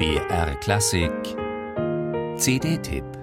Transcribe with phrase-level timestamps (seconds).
[0.00, 1.36] BR Klassik.
[2.38, 3.19] CD-Tipp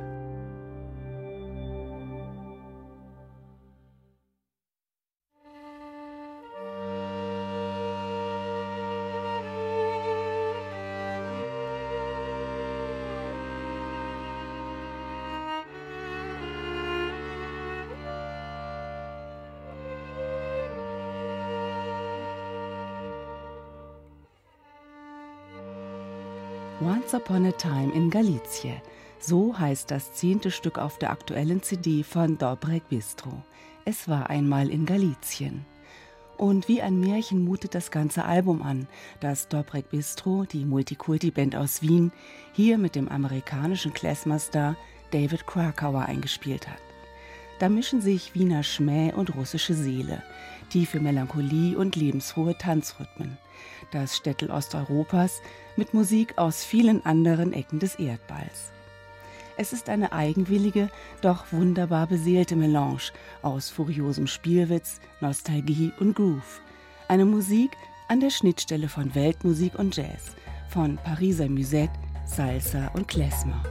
[26.80, 28.80] Once Upon a Time in Galizie.
[29.20, 33.42] So heißt das zehnte Stück auf der aktuellen CD von Dobrek Bistro.
[33.84, 35.66] Es war einmal in Galizien.
[36.38, 38.88] Und wie ein Märchen mutet das ganze Album an,
[39.22, 42.12] das Dobrek Bistro, die Multikulti-Band aus Wien,
[42.54, 44.76] hier mit dem amerikanischen Klezmer-Star
[45.10, 46.78] David Krakauer eingespielt hat.
[47.58, 50.22] Da mischen sich Wiener Schmäh und russische Seele,
[50.70, 53.40] tiefe Melancholie und lebensfrohe Tanzrhythmen.
[53.92, 55.42] Das Städtel Osteuropas
[55.78, 58.72] mit Musik aus vielen anderen Ecken des Erdballs.
[59.56, 60.90] Es ist eine eigenwillige,
[61.22, 66.62] doch wunderbar beseelte Melange aus furiosem Spielwitz, Nostalgie und Groove.
[67.08, 67.72] Eine Musik
[68.08, 70.36] an der Schnittstelle von Weltmusik und Jazz,
[70.70, 71.94] von Pariser Musette,
[72.26, 73.64] Salsa und Klezmer.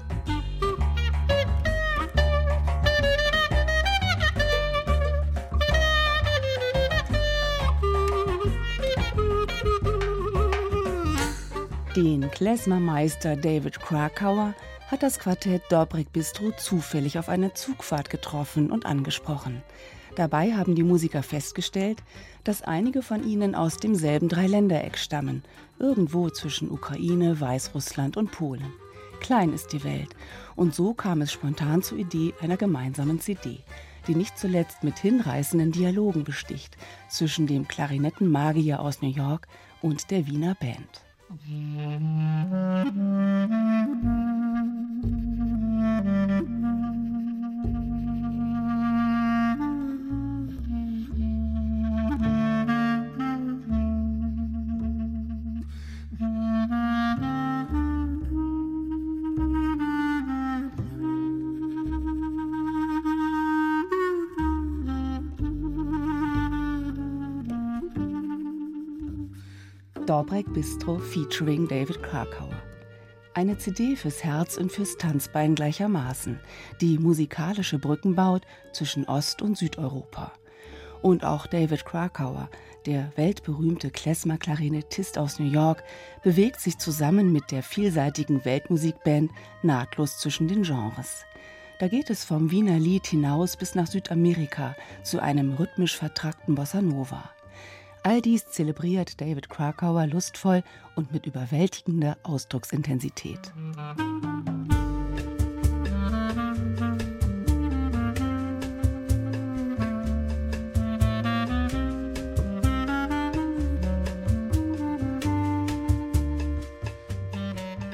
[11.96, 14.52] Den Klezmermeister David Krakauer
[14.88, 19.62] hat das Quartett Dobrek Bistro zufällig auf einer Zugfahrt getroffen und angesprochen.
[20.14, 22.02] Dabei haben die Musiker festgestellt,
[22.44, 25.42] dass einige von ihnen aus demselben Dreiländereck stammen,
[25.78, 28.74] irgendwo zwischen Ukraine, Weißrussland und Polen.
[29.20, 30.10] Klein ist die Welt,
[30.54, 33.60] und so kam es spontan zur Idee einer gemeinsamen CD,
[34.06, 36.76] die nicht zuletzt mit hinreißenden Dialogen besticht
[37.08, 39.48] zwischen dem Klarinettenmagier aus New York
[39.80, 41.05] und der Wiener Band.
[41.28, 43.35] うん。
[70.06, 72.62] Dobrek Bistro featuring David Krakauer.
[73.34, 76.38] Eine CD fürs Herz und fürs Tanzbein gleichermaßen,
[76.80, 80.30] die musikalische Brücken baut zwischen Ost- und Südeuropa.
[81.02, 82.48] Und auch David Krakauer,
[82.86, 85.82] der weltberühmte Klezmer-Klarinettist aus New York,
[86.22, 89.32] bewegt sich zusammen mit der vielseitigen Weltmusikband
[89.64, 91.24] nahtlos zwischen den Genres.
[91.80, 96.80] Da geht es vom Wiener Lied hinaus bis nach Südamerika zu einem rhythmisch vertrackten Bossa
[96.80, 97.35] Nova.
[98.06, 100.62] All dies zelebriert David Krakauer lustvoll
[100.94, 103.52] und mit überwältigender Ausdrucksintensität.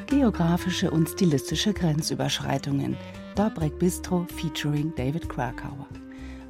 [0.09, 2.99] Geografische und stilistische Grenzüberschreitungen.
[3.35, 5.89] Dobrek Bistro featuring David Krakauer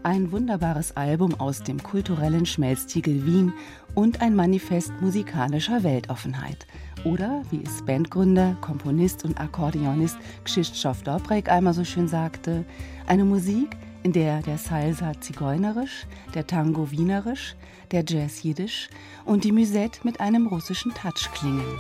[0.05, 3.53] ein wunderbares Album aus dem kulturellen Schmelztiegel Wien
[3.95, 6.67] und ein Manifest musikalischer Weltoffenheit.
[7.05, 12.65] Oder, wie es Bandgründer, Komponist und Akkordeonist Krzysztof Dobrek einmal so schön sagte,
[13.07, 17.55] eine Musik, in der der Salsa zigeunerisch, der Tango wienerisch,
[17.91, 18.89] der Jazz jiddisch
[19.25, 21.79] und die Musette mit einem russischen Touch klingen.